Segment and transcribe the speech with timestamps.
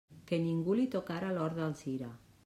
[0.29, 2.09] Que ningú li tocara l'hort d'Alzira.